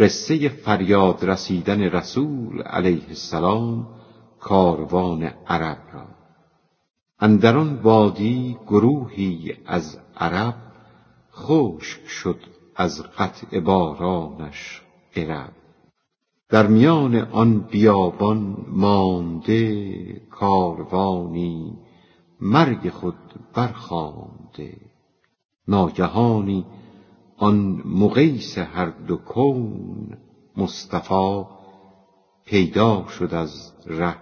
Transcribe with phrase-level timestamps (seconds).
[0.00, 3.86] قصه فریاد رسیدن رسول علیه السلام
[4.40, 6.06] کاروان عرب را.
[7.20, 10.54] اندران وادی گروهی از عرب
[11.32, 12.40] خشک شد
[12.76, 14.82] از قطع بارانش
[15.14, 15.52] قرب
[16.48, 19.94] در میان آن بیابان مانده
[20.30, 21.78] کاروانی
[22.40, 23.18] مرگ خود
[23.54, 24.76] برخوانده
[25.68, 26.66] ناگهانی
[27.40, 30.18] آن مقیس هر دو کون
[30.56, 31.44] مصطفی
[32.44, 34.16] پیدا شد از ره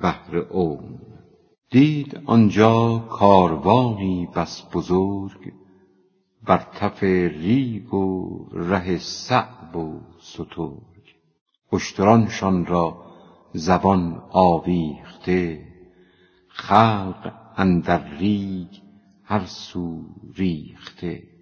[0.00, 0.98] بهر اون
[1.70, 5.52] دید آنجا کاروانی بس بزرگ
[6.46, 11.04] بر تف ریگ و ره صعب و سترگ.
[11.72, 13.04] اشترانشان را
[13.52, 15.66] زبان آویخته
[16.48, 18.68] خلق اندر ریگ
[19.24, 20.04] هر سو
[20.36, 21.33] ریخته.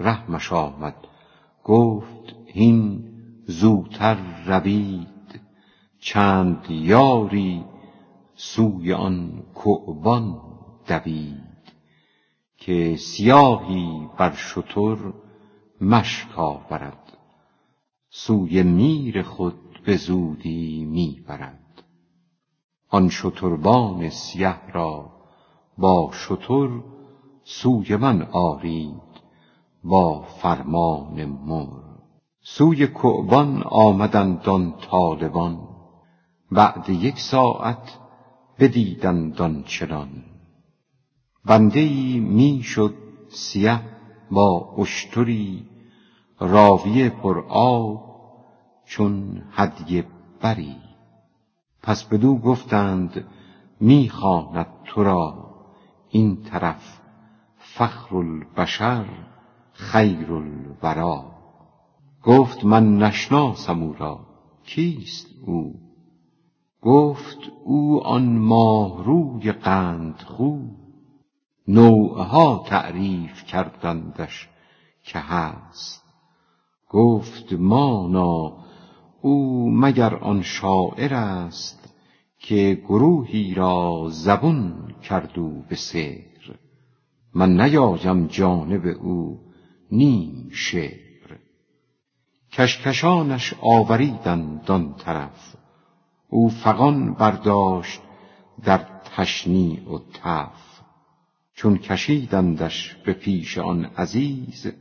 [0.00, 0.96] رحمش آمد.
[1.64, 3.04] گفت هین
[3.46, 5.40] زوتر روید
[5.98, 7.64] چند یاری
[8.34, 10.40] سوی آن کعبان
[10.88, 11.72] دوید
[12.56, 14.96] که سیاهی بر شتر
[15.80, 17.18] مشک آورد.
[18.10, 21.84] سوی میر خود به زودی می برد
[22.88, 25.10] آن شتربان سیه را
[25.78, 26.68] با شتر
[27.44, 29.05] سوی من آرید.
[29.88, 31.66] با فرمان مر.
[32.42, 35.68] سوی کعبان آمدند آن طالبان.
[36.50, 37.98] بعد یک ساعت
[38.58, 40.08] بدیدند آنچنان
[41.44, 42.94] بنده ای می شد
[43.28, 43.80] سیه
[44.30, 45.66] با اشتری
[46.40, 48.02] راویه پر آب
[48.84, 50.04] چون هدیه
[50.40, 50.76] بری.
[51.82, 53.24] پس بدو گفتند
[53.80, 55.50] می خواند تو را
[56.10, 57.00] این طرف
[57.58, 59.04] فخر البشر
[59.76, 61.24] خیر الورا
[62.22, 64.20] گفت من نشناسم او را.
[64.64, 65.74] کیست او؟
[66.82, 70.58] گفت او آن ماهروی قندخو
[71.68, 74.48] نوعها تعریف کردندش
[75.02, 76.04] که هست.
[76.90, 78.56] گفت مانا
[79.22, 81.94] او مگر آن شاعر است
[82.38, 86.54] که گروهی را زبون کرد او به سحر
[87.34, 89.45] من نیایم جانب او.
[89.92, 91.38] نیم شعر.
[92.52, 95.56] کشکشانش آوریدند آن طرف.
[96.28, 98.00] او فغان برداشت
[98.64, 98.86] در
[99.16, 100.80] تشنیع و تف.
[101.54, 104.72] چون کشیدندش به پیش آن عزیز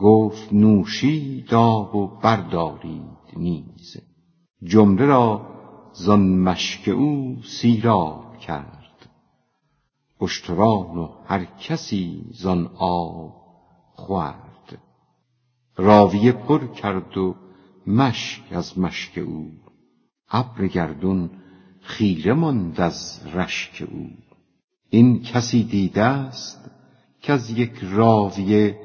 [0.00, 3.96] گفت نوشید آب و بردارید نیز.
[4.62, 5.52] جمله را
[5.92, 9.08] زان مشک او سیراب کرد.
[10.20, 13.41] اشتران و هر کسی زان آب
[14.06, 14.78] خورد
[15.76, 17.34] راویه پر کرد و
[17.86, 19.50] مشک از مشک او.
[20.30, 21.30] ابر گردون
[21.80, 24.10] خیره ماند از رشک او.
[24.90, 26.70] این کسی دیده است
[27.22, 28.80] کز یک راویه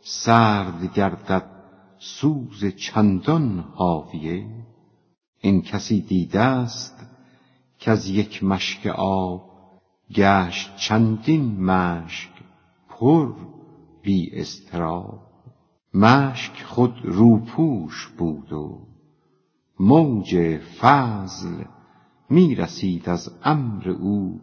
[0.00, 1.50] سرد گردد
[1.98, 4.46] سوز چندان حاویه.
[5.40, 7.06] این کسی دیده است
[7.80, 9.50] کز یک مشک آب
[10.14, 12.30] گشت چندین مشک
[12.88, 13.32] پر
[14.08, 15.20] بی اضطراب.
[15.94, 18.78] مشک خود روپوش بود و
[19.80, 21.64] موج فضل
[22.30, 24.40] می رسید از امر او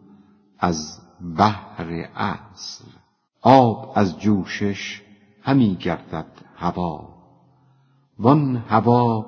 [0.60, 1.00] از
[1.38, 2.86] بحر اصل
[3.42, 5.02] آب از جوشش
[5.42, 7.10] همی گردد هوا.
[8.20, 9.26] وان هوا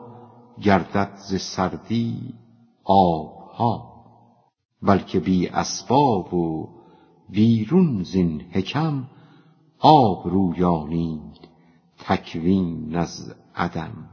[0.62, 2.34] گردد ز سردی
[2.84, 3.94] آبها.
[4.82, 6.70] بلکه بی اسباب و
[7.30, 9.08] بیرون زین حکم
[9.80, 11.48] آب رویانید
[12.00, 14.10] تکوین از عدم.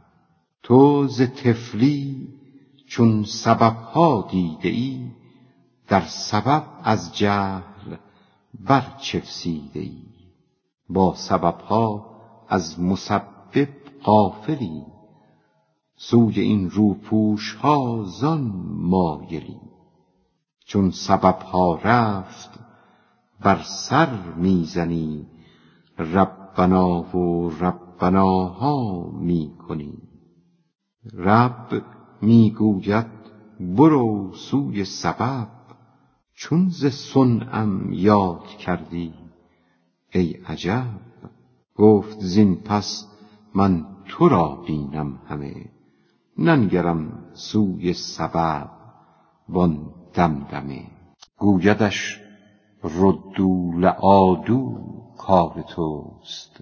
[0.62, 2.28] تو ز طفلی
[2.86, 5.10] چون سببها دیده ای
[5.88, 7.96] در سبب از جهل
[8.60, 10.02] برچفسیده ای
[10.88, 12.06] با سببها
[12.48, 13.68] از مسبب
[14.04, 14.82] غافلی
[15.96, 19.60] سوی این روپوشها زان مایلی.
[20.66, 22.50] چون سببها رفت
[23.40, 25.26] بر سر می زنی
[25.98, 29.98] ربنا و ربناها می کنی
[31.12, 31.82] رب
[32.22, 33.06] می گوید
[33.60, 35.48] برو سوی سبب
[36.34, 39.14] چون ز صنعم یاد کردی.
[40.12, 41.00] ای عجب
[41.76, 43.06] گفت زین پس
[43.54, 45.54] من تو را بینم همه.
[46.38, 48.70] ننگرم سوی سبب
[49.48, 50.90] وان دمدمه
[51.38, 52.20] گویدش
[52.84, 56.60] ردوا لعادوا کار توست.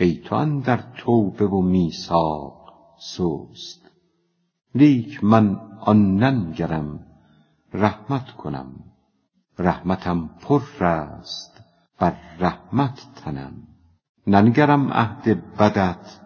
[0.00, 3.90] ای تو در توبه و میثاق سست
[4.74, 7.00] لیک من آن ننگرم
[7.74, 8.74] رحمت کنم.
[9.58, 11.60] رحمتم پر است
[11.98, 13.52] بر رحمت تنم.
[14.26, 16.20] ننگرم عهد بدت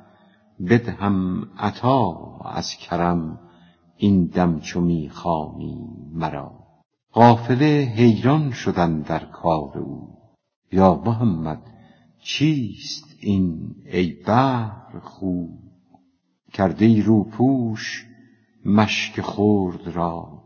[0.71, 3.39] بدهم عطا از کرم.
[3.97, 5.11] این دم چو می
[6.13, 6.53] مرا.
[7.13, 10.18] قافله حیران شدند در کار او.
[10.73, 11.63] یا محمد
[12.19, 15.59] چیست این ای بحر خوب
[16.53, 18.07] کرده ای روپوش
[18.65, 20.43] مشک خرد را.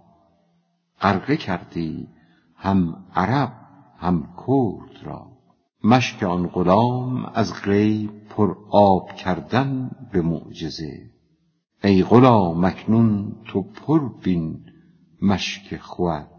[1.00, 2.08] غرقه کردی
[2.56, 3.52] هم عرب
[3.98, 5.32] هم کرد را.
[5.84, 11.10] مشک آن غلام از غیب پر آب کردن به معجزه.
[11.84, 14.64] ای غلام اکنون تو پر بین
[15.22, 16.31] مشک خود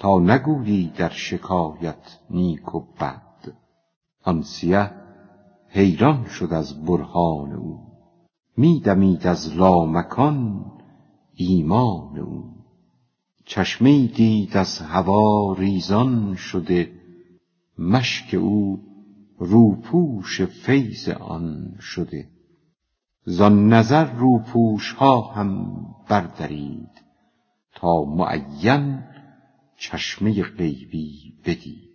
[0.00, 3.52] تا نگویی در شکایت نیک و بد.
[4.24, 4.90] آن سیه
[5.68, 7.80] حیران شد از برهان او.
[8.56, 10.64] می دمید از لامکان
[11.34, 12.44] ایمان او.
[13.44, 16.92] چشمه دید از هوا ریزان شده
[17.78, 18.80] مشک او
[19.38, 22.28] روپوش فیض آن شده.
[23.24, 25.72] زان نظر روپوش ها هم
[26.08, 27.02] بردرید
[27.74, 29.09] تا معین
[29.80, 31.90] چشمه غیبی بدید.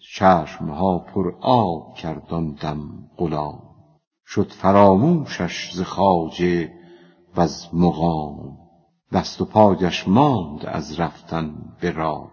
[0.00, 2.28] چشمها پر آب کرد
[2.60, 3.62] دم غلام.
[4.26, 6.72] شد فراموشش ز خواجه
[7.36, 8.58] وز مقام.
[9.12, 12.32] دست و پایش ماند از رفتن به راه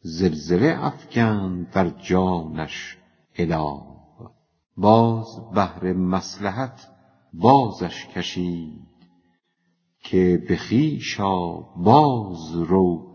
[0.00, 2.96] زلزله افکند بر جانش
[3.38, 3.80] اله
[4.76, 6.88] باز بهر مصلحت
[7.32, 8.82] بازش کشید
[10.04, 11.20] که به خویش
[11.76, 13.11] باز رو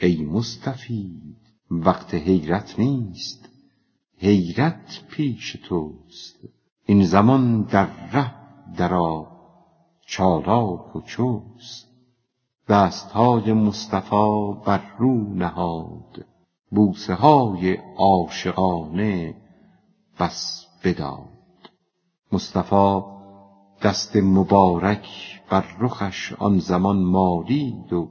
[0.00, 1.36] ای مستفید
[1.70, 3.48] وقت حیرت نیست
[4.18, 6.36] حیرت پیش توست.
[6.86, 8.34] این زمان در ره
[8.76, 9.24] درآ
[10.06, 11.88] چالاک و چست
[12.68, 16.24] دستهای مصطفی بر رو نهاد
[16.70, 19.34] بوسه های عاشقانه
[20.20, 21.28] بس بداد.
[22.32, 23.00] مصطفی
[23.82, 25.06] دست مبارک
[25.50, 28.08] بر رخش آن زمان مالید و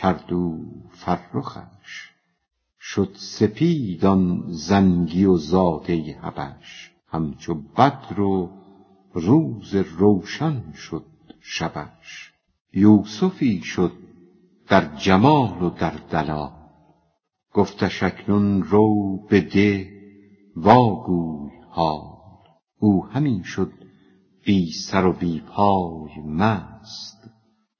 [0.00, 2.10] کرد او فرخش.
[2.80, 6.90] شد سپید آن زنگی و زاده حبش.
[7.08, 8.50] همچو بدر و
[9.12, 11.04] روز روشن شد
[11.40, 12.32] شبش.
[12.72, 13.92] یوسفی شد
[14.68, 16.52] در جمال و در دلال
[17.52, 19.90] گفتش اکنون رو به ده
[20.56, 22.16] واگوی حال.
[22.78, 23.72] او همین شد
[24.44, 27.30] بی سر و بی پای مست.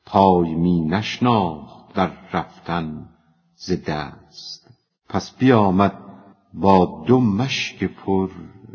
[0.07, 1.76] پای می نشناخت.
[1.97, 3.09] در رفتن
[3.55, 4.71] ز دست.
[5.09, 5.99] پس بیامد
[6.55, 8.31] با دو مشک پر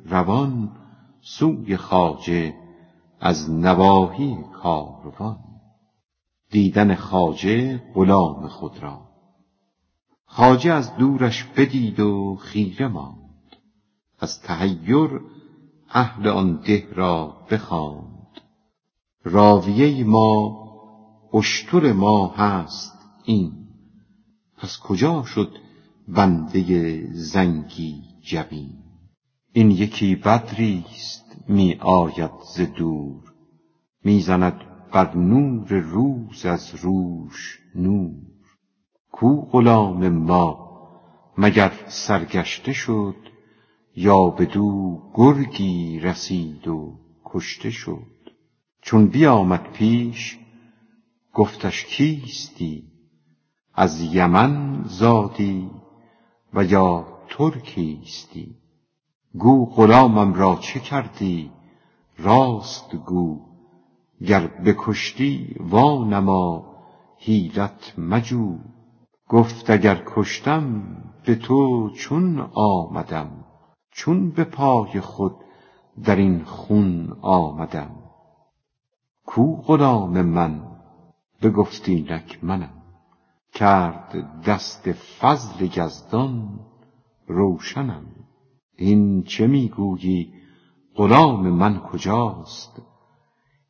[0.06, 0.71] روان
[1.21, 2.53] سوی خواجه
[3.19, 5.39] از نواحی کاروان.
[6.50, 9.01] دیدن خواجه غلام خود را.
[10.25, 13.56] خواجه از دورش بدید و خیره ماند.
[14.19, 15.21] از تحیر
[15.89, 18.41] اهل آن ده را بخواند.
[19.23, 20.62] راویه ما
[21.33, 23.00] اشتر ما هست.
[23.25, 23.51] این.
[24.57, 25.57] پس کجا شد
[26.07, 28.73] بنده زنگی جبین؟
[29.53, 33.23] این یکی بدریست می آید ز دور.
[34.03, 34.62] می‌زند
[34.94, 38.31] بر نور روز از روش نور.
[39.11, 40.71] کو غلام ما
[41.37, 43.16] مگر سرگشته شد
[43.95, 48.07] یا بدو گرگی رسید و کشته شد؟
[48.81, 50.37] چون بیامد پیش
[51.33, 52.91] گفتش کیستی؟
[53.73, 55.69] از یمن زادی
[56.54, 58.56] و یا ترکیستی
[59.37, 61.51] گو غلامم را چه کردی؟
[62.18, 63.40] راست گو
[64.28, 66.66] گر بکشتی وانما
[67.18, 68.57] حیلت مجو.
[69.30, 70.83] گفت اگر کشتم
[71.25, 73.45] به تو چون آمدم
[73.92, 75.35] چون به پای خود
[76.04, 77.92] در این خون آمدم.
[79.25, 80.61] کو غلام من؟
[81.42, 82.81] بگفت اینک منم.
[83.53, 86.59] کرد دست فضل یزدان
[87.27, 88.05] روشنم.
[88.77, 90.33] این چه می‌گویی؟
[90.95, 92.81] غلام من کجاست؟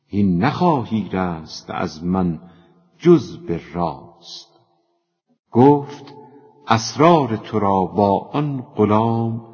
[0.08, 2.40] این نخواهی رست از من
[2.98, 4.48] جز به راست.
[5.52, 6.14] گفت
[6.68, 9.52] اسرار تو را با آن غلام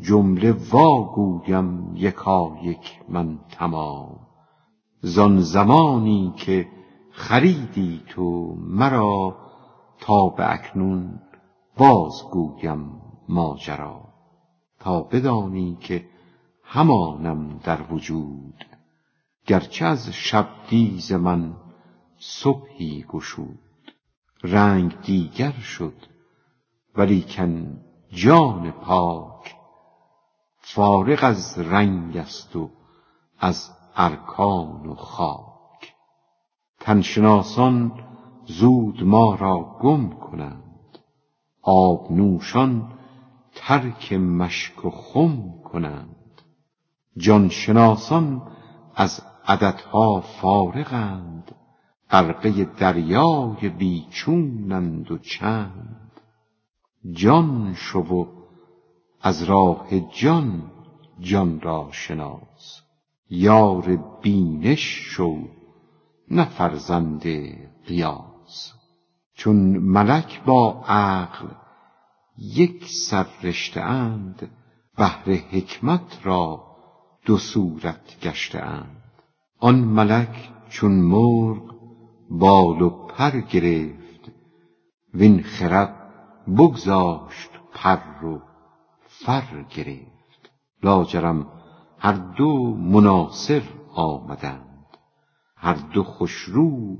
[0.00, 4.18] جمله واگویم یکایک من تمام.
[5.00, 6.68] زان زمانی که
[7.10, 9.36] خریدی تو مرا
[10.00, 11.20] تا به اکنون
[11.76, 14.00] بازگویم ماجرا.
[14.80, 16.08] تا بدانی که
[16.64, 18.64] همانم در وجود
[19.46, 21.56] گرچه از شبدیز من
[22.18, 23.58] صبحی گشود.
[24.44, 25.94] رنگ دیگر شد
[26.96, 29.56] ولیکن جان پاک
[30.58, 32.70] فارغ از رنگ است و
[33.38, 35.94] از ارکان و خاک.
[36.80, 38.05] تنشناسان
[38.46, 40.98] زود ما را گم کنند.
[41.62, 42.92] آب نوشان
[43.54, 46.42] ترک مشک و خم کنند.
[47.16, 48.42] جانشناسان
[48.94, 51.54] از عددها فارغند.
[52.10, 56.12] غرقه دریای بیچونند و چند.
[57.12, 58.26] جان شو و
[59.22, 60.62] از راه جان
[61.20, 62.82] جان را شناس.
[63.30, 65.38] یار بینش شو
[66.30, 67.22] نه فرزند
[67.86, 68.35] قیاس
[69.34, 71.48] چون ملک با عقل
[72.38, 74.50] یک سر رشته اند
[74.96, 76.66] بهر حکمت را
[77.24, 79.02] دو صورت گشته اند.
[79.58, 81.74] آن ملک چون مرغ
[82.30, 84.30] بال و پر گرفت
[85.14, 86.12] وین خرد
[86.58, 88.42] بگذاشت پر و
[89.06, 90.50] فر گرفت.
[90.82, 91.46] لاجرم
[91.98, 93.62] هر دو مناصر
[93.94, 94.86] آمدند
[95.56, 96.96] هر دو خوشرو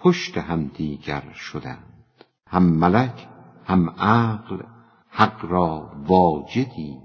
[0.00, 2.04] پشت همدیگر شدند.
[2.46, 3.28] هم ملک
[3.64, 4.62] هم عقل
[5.08, 6.98] حق را واجدی.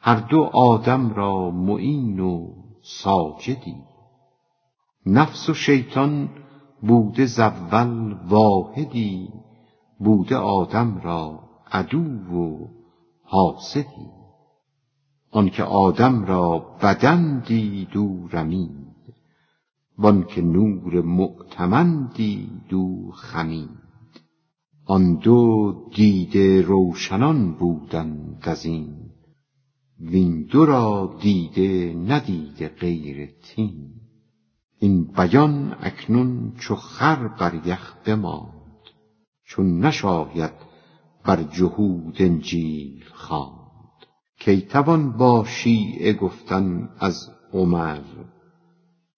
[0.00, 3.76] هر دو آدم را معین و ساجدی.
[5.06, 6.28] نفس و شیطان
[6.82, 9.28] بوده زول واحدی
[9.98, 11.40] بوده آدم را
[11.72, 12.02] عدو
[12.34, 12.68] و
[13.24, 14.10] حاسدی.
[15.30, 18.79] آنکه آدم را بدن دید او رمید.
[20.02, 23.80] وانکه نور مؤتمن دید او خمید.
[24.86, 28.96] آن دو دیده روشنان بودند ازین
[30.00, 33.90] وین دو را دیده ندیده غیر طین
[34.78, 38.84] این بیان اکنون چو خر بر یخ بماند.
[39.44, 40.52] چون نشاید
[41.24, 43.60] بر جهود انجیل خواند.
[44.38, 48.00] کی توان با شیعه گفتن از عمر؟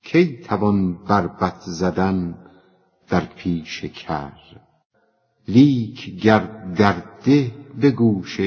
[0.02, 2.38] کی توان بربط زدن
[3.09, 4.32] در پیش کر؟
[5.49, 8.40] لیک گر در ده به گوش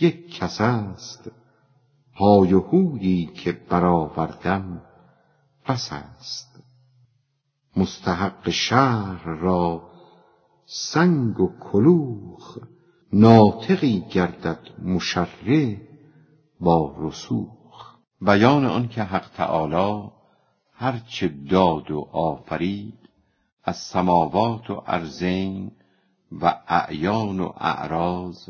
[0.00, 1.30] یک کس است
[2.14, 4.82] های هویی که برآوردم
[5.68, 6.62] بس است.
[7.76, 9.90] مستحق شرح را
[10.66, 12.58] سنگ و کلوخ
[13.12, 15.76] ناطقی گردد مشرح
[16.60, 17.96] با رسوخ.
[18.20, 20.10] بیان آنکه حق تعالی
[20.78, 22.98] هرچه داد و آفرید
[23.64, 25.72] از سماوات و ارضین
[26.32, 28.48] و اعیان و اعراض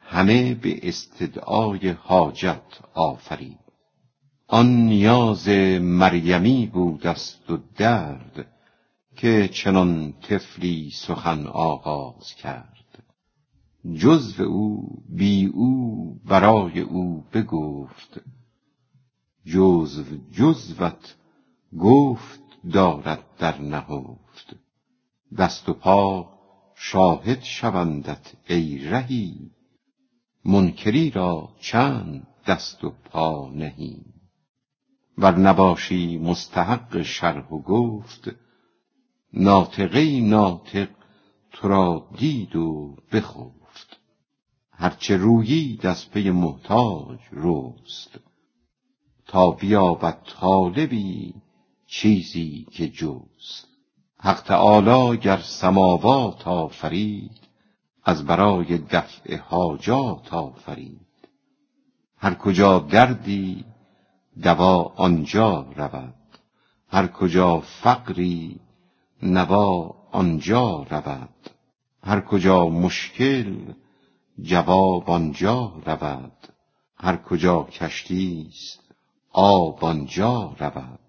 [0.00, 3.58] همه به استدعای حاجت آفرید.
[4.46, 5.48] آن نیاز
[5.80, 8.46] مریمی بودست و درد
[9.16, 13.02] که چنان طفلی سخن آغاز کرد.
[13.94, 18.20] جزو او بی او برای او بگفت
[19.44, 21.16] جزو جزوت
[21.78, 22.40] گفت
[22.72, 24.56] دارد در نهفت.
[25.38, 26.28] دست و پا
[26.74, 29.50] شاهد شوندت ای رهی.
[30.44, 34.04] منکری را چند دست و پا نهی.
[35.18, 38.30] ور نباشی مستحق شرح و گفت
[39.32, 40.88] ناطقه ناطق
[41.52, 44.00] تو را دید و بخفت.
[44.70, 48.18] هرچه رویید از پی محتاج رست.
[49.26, 51.34] تا بیابد طالبی
[51.86, 53.68] چیزی که جست.
[54.18, 57.40] حق تعالی گر سماوات آفرید
[58.04, 61.00] از برای دفع حاجات آفرید.
[62.18, 63.64] هر کجا دردی
[64.42, 66.14] دوا آنجا رود.
[66.88, 68.60] هر کجا فقری
[69.22, 71.50] نوا آنجا رود.
[72.02, 73.74] هر کجا مشکل
[74.42, 76.32] جواب آنجا رود.
[76.96, 78.80] هر کجا کشتی است
[79.32, 81.05] آب آنجا رود.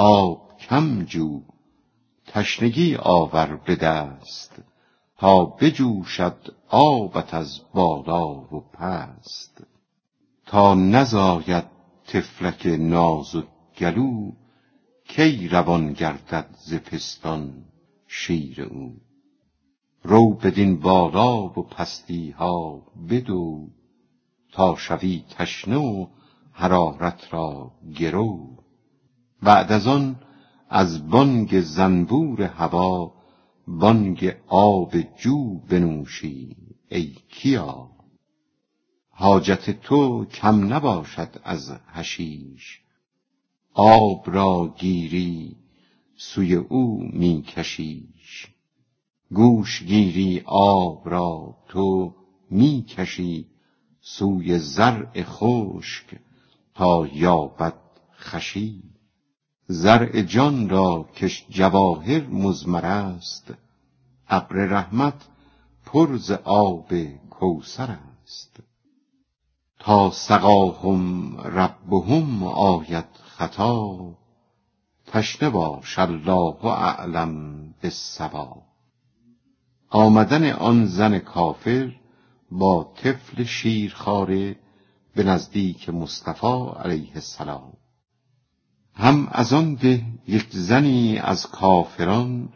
[0.00, 1.40] آب کم جو
[2.26, 4.62] تشنگی آور به دست
[5.16, 9.66] تا بجوشد آبت از بالا و پست.
[10.46, 11.64] تا نزاید
[12.06, 13.44] طفلک نازک
[13.78, 14.32] گلو
[15.04, 17.64] کی روان گردد ز پستان
[18.06, 18.96] شیر او.
[20.02, 23.68] رو بدین بالا و پستیها بدو
[24.52, 26.06] تا شوی تشنه و
[26.52, 28.57] حرارت را گرو.
[29.42, 30.16] بعد از آن
[30.68, 33.12] از بانگ زنبور هوا
[33.66, 36.56] بانگ آب جو بنوشی
[36.88, 37.90] ای کیا.
[39.10, 42.80] حاجت تو کم نباشد از هشیش
[43.74, 45.56] آب را گیری
[46.16, 48.48] سوی او می کشیش
[49.34, 52.14] گوش گیری آب را تو
[52.50, 53.46] می کشی
[54.00, 56.06] سوی زرع خشک
[56.74, 57.74] تا یابد
[58.18, 58.82] خشی
[59.70, 63.54] زرع جان را کش جواهر مزمر است.
[64.28, 65.28] ابر رحمت
[65.86, 66.94] پر ز آب
[67.30, 68.56] کوثر است.
[69.78, 74.14] تا سقاهم ربهم آید خطا
[75.06, 78.62] تشنه باش الله اعلم بالصواب.
[79.90, 81.92] آمدن آن زن کافر
[82.50, 84.56] با طفل شیرخواره
[85.14, 87.77] به نزدیک مصطفی علیه السلام.
[88.98, 92.48] هم از آن ده یک زنی از کافران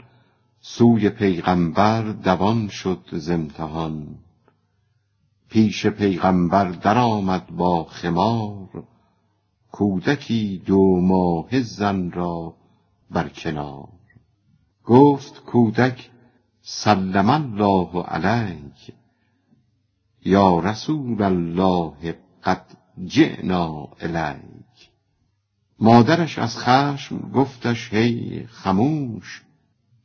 [0.60, 4.06] سوی پیغمبر دوان شد ز امتحان.
[5.48, 8.84] پیش پیغمبر درآمد با خمار
[9.72, 12.54] کودکی دو ماه زن را
[13.10, 13.88] بر کنار.
[14.84, 16.10] گفت کودک
[16.62, 18.92] سلم الله علیک
[20.24, 22.66] یا رسول الله قد
[23.04, 24.51] جئنا الیک.
[25.82, 29.42] مادرش از خشم گفتش هی خموش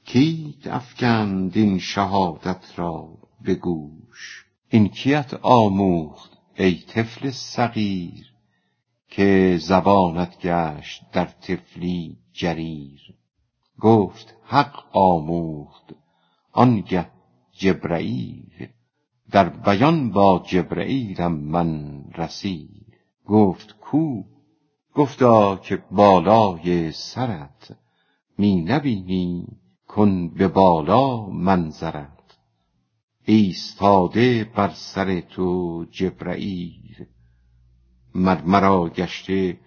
[0.05, 3.09] کیت افکند این شهادت را
[3.41, 8.25] به گوش؟ این کیت آموخت ای طفل صغیر
[9.09, 13.01] که زبانت گشت در طفلی جریر.
[13.79, 15.93] گفت حق آموخت
[16.51, 17.09] آنگه
[17.51, 18.67] جبرئیل
[19.31, 22.93] در بیان با جبرئیلم من رسید
[23.25, 24.23] گفت کو؟
[24.97, 27.77] گفتا که بالای سرت
[28.37, 29.47] می نبینی
[29.87, 32.37] کن به بالا منظرت.
[33.25, 37.05] ایستاده بر سر تو جبرئیل
[38.15, 39.59] مر مرا گشته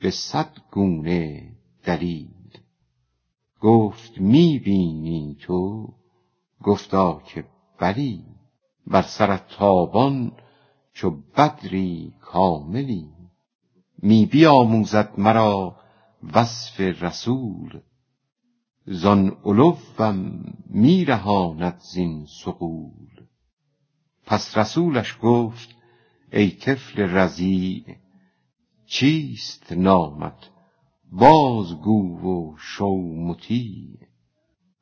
[0.00, 1.52] به صد گونه
[1.84, 2.58] دلیل.
[3.60, 5.88] گفت می بینی تو؟
[6.62, 7.44] گفتا که
[7.78, 8.24] بلی
[8.86, 10.32] بر سرت تابان
[10.92, 13.15] چو بدری کاملی.
[14.02, 15.76] می بیاموزد مرا
[16.34, 17.80] وصف رسول.
[18.86, 23.26] زان علوم می رهاند زین سقول.
[24.26, 25.68] پس رسولش گفت
[26.32, 27.96] ای طفل رضیع
[28.86, 30.50] چیست نامت؟
[31.12, 33.98] بازگو و شو مطیع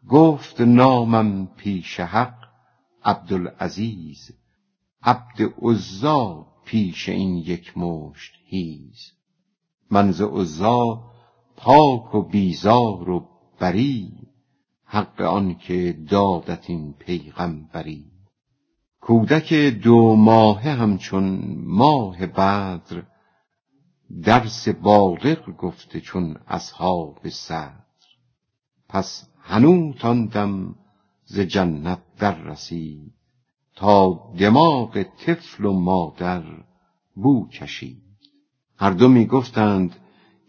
[0.08, 2.34] گفت نامم پیش حق
[3.04, 4.30] عبدالعزیز.
[5.02, 9.12] عبد عزا پیش این یک مشت هیز
[9.90, 11.10] من عزا
[11.56, 13.28] پاک و بیزار و
[13.60, 14.12] بری
[14.84, 18.04] حق آن که دادت این پیغمبری.
[19.00, 23.02] کودک دو ماهه همچون ماه بدر
[24.22, 27.84] درس بالغ گفته چون اصحاب صدر.
[28.88, 29.96] پس هنوز
[30.32, 30.74] دم
[31.24, 33.12] ز جنت در رسید.
[33.76, 36.42] تا دماغ طفل و مادر
[37.14, 38.02] بو کشید.
[38.78, 39.96] هر دو می گفتند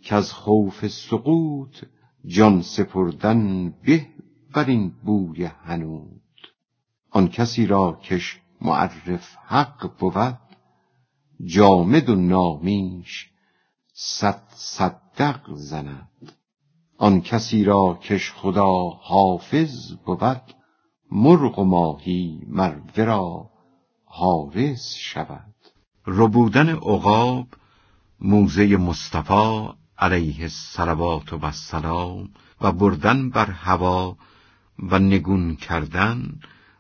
[0.10, 1.84] از خوف سقوط
[2.26, 4.08] جان سپردن به
[4.54, 6.22] بر این بوی هنود
[7.12, 10.40] آن کسی را کش معرف حق بود
[11.46, 13.30] جامد و نامیش
[13.94, 16.34] صد صدق زند.
[16.98, 20.56] آن کسی را کش خدا حافظ بود
[21.12, 23.50] مرغ و ماهی مر ورا
[24.06, 25.56] حارس شود.
[26.08, 27.48] ربودن عقاب
[28.20, 32.30] موزه مصطفی علیه الصلوات و السلام
[32.62, 34.18] و بردن بر هوا
[34.80, 36.40] و نگون کردن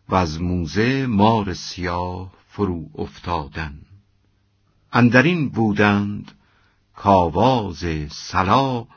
[0.09, 3.81] و از موزه مار سیاه فرو افتادن.
[4.93, 6.31] اندرین بودند
[6.95, 8.87] کاواز سلا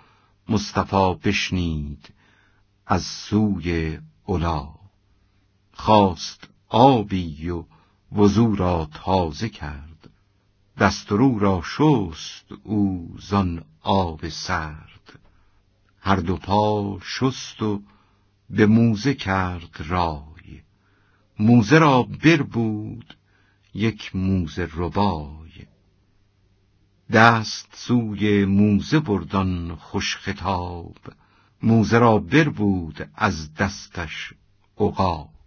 [0.48, 2.14] مصطفی بشنید
[2.86, 4.77] از سوی اولا
[5.78, 7.64] خواست آبی و
[8.12, 10.10] وضو را تازه کرد.
[10.78, 15.18] دست رو را شست او زان آب سرد.
[16.00, 17.82] هر دو پا شست و
[18.50, 20.62] به موزه کرد رای.
[21.38, 23.16] موزه را بربود
[23.74, 25.66] یک موزه ربای.
[27.12, 30.96] دست سوی موزه بردان خوش خطاب.
[31.62, 34.34] موزه را بربود از دستش
[34.78, 35.38] عقاب.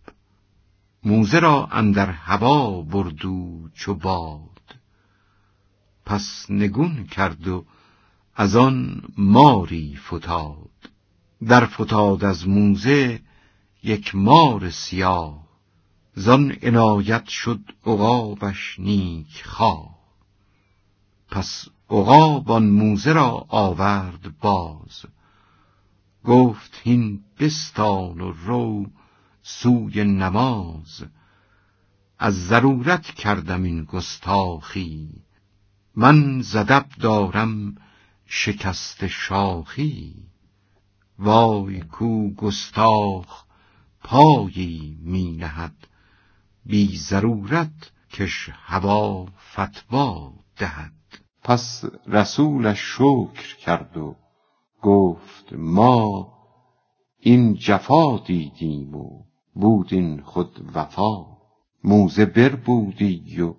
[1.04, 4.76] موزه را اندر هوا بردو چو باد.
[6.06, 7.66] پس نگون کرد و
[8.36, 10.70] از آن ماری فتاد.
[11.48, 13.22] در فتاد از موزه
[13.84, 15.48] یک مار سیاه.
[16.14, 19.96] زان عنایت شد عقابش نیک خواه.
[21.32, 25.06] پس عقاب آن موزه را آورد باز.
[26.26, 28.86] گفت هین بستان و رو
[29.44, 31.04] سوی نماز.
[32.20, 35.10] از ضرورت کردم این گستاخی.
[35.96, 37.76] من زدب دارم
[38.26, 40.16] شکست شاخی.
[41.20, 43.44] وای کو گستاخ
[44.04, 45.88] پایی می نهد.
[46.66, 50.94] بی ضرورت کش هوا فتوا دهد.
[51.44, 54.16] پس رسولش شکر کرد و
[54.82, 56.34] گفت ما
[57.20, 61.26] این جفا دیدیم و بود این خود وفا.
[61.84, 63.54] موزه بربودی و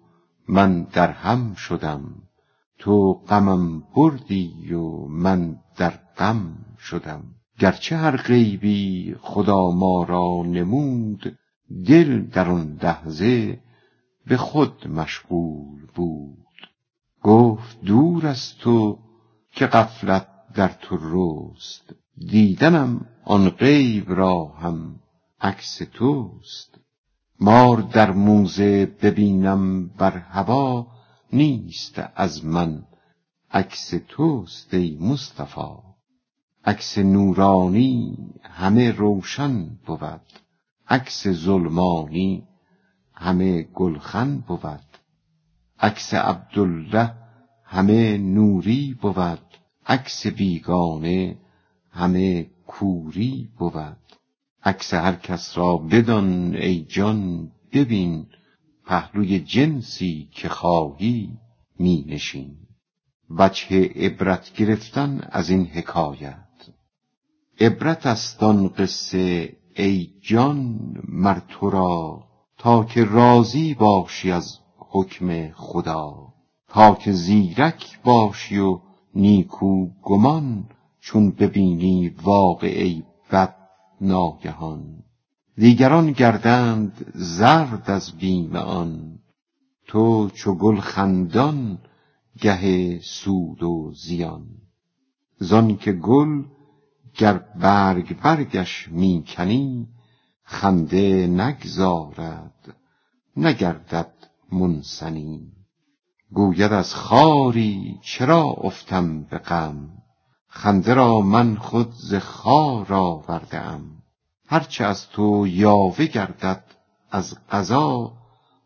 [0.49, 2.15] من در هم شدم.
[2.79, 7.25] تو غمم بردی و من در غم شدم.
[7.59, 11.39] گرچه هر غیبی خدا ما را نمود
[11.87, 13.61] دل در آن لحظه
[14.27, 16.39] به خود مشغول بود.
[17.23, 18.99] گفت دور از تو
[19.51, 21.95] که غفلت در تو رست.
[22.17, 25.01] دیدنم آن غیب را هم
[25.45, 26.79] عکس توست.
[27.41, 30.87] مار در موزه ببینم بر هوا
[31.33, 32.85] نیست از من.
[33.51, 35.77] عکس توست ای مصطفی.
[36.65, 40.21] عکس نورانی همه روشن بود.
[40.89, 42.45] عکس ظلمانی
[43.15, 44.99] همه گلخن بود.
[45.79, 47.15] عکس عبدالله
[47.65, 49.47] همه نوری بود.
[49.87, 51.39] عکس بیگانه
[51.91, 54.22] همه کوری بود.
[54.65, 58.27] عکس هر کس را بدان ای جان ببین
[58.87, 61.39] پهلوی جنسی که خواهی
[61.79, 62.57] می نشین
[63.31, 66.49] وجه عبرت گرفتن از این حکایت.
[67.61, 72.25] عبرت است آن قصه ای جان مر تو را
[72.59, 76.33] تا که راضی باشی از حکم خدا.
[76.69, 78.81] تا که زیرک باشی و
[79.15, 80.69] نیکو گمان
[81.01, 83.62] چون ببینی واقعه بد
[84.03, 85.03] ناگهان.
[85.57, 89.19] دیگران گردند زرد از بیم آن.
[89.87, 91.79] تو چو گل خندان
[92.41, 94.47] گه سود و زیان.
[95.39, 96.43] زان که گل
[97.15, 99.89] گر برگ برگش می کنی
[100.43, 102.77] خنده نگذارد
[103.37, 104.13] نگردد
[104.53, 105.53] منثنی
[106.33, 110.02] گوید از خاری چرا افتم به غم؟
[110.55, 114.03] خنده را من خود ز خار آورده ام
[114.47, 116.65] هرچه از تو یاوه گردد
[117.11, 118.13] از قضا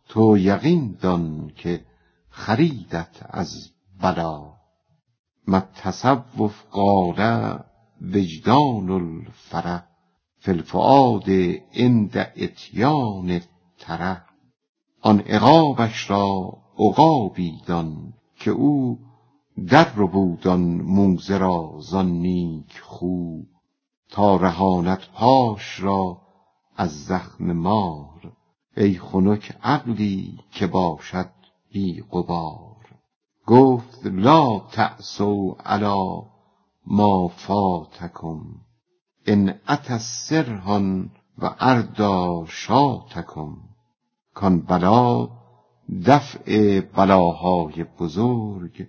[0.09, 1.85] تو یقین دان که
[2.31, 3.71] خریدت از
[4.01, 4.53] بلا.
[5.49, 7.59] ما التصوف قال
[8.15, 9.87] وجدان الفرح
[10.39, 11.31] فی الفؤاد
[11.75, 14.27] عند اتیان الترح
[15.01, 18.99] آن عقابش را عقابی دان که او
[19.65, 23.41] در ربود آن موزه را زان نیک خو
[24.09, 26.19] تا رهاند پاش را
[26.77, 28.33] از زخم مار.
[28.77, 31.31] ای خنک عقلی که باشد
[31.73, 32.77] بی غبار.
[33.47, 36.23] گفت لا تأسوا علی
[36.87, 38.41] ما فاتکم
[39.27, 41.05] ان اتی سرحا
[41.39, 43.57] و اردی شاتکم.
[44.35, 45.29] کان بلا
[46.07, 48.87] دفع بلاهای بزرگ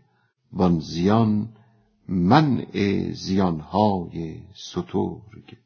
[0.54, 1.50] وان زیان
[2.08, 5.58] منع زیانهای سترگ.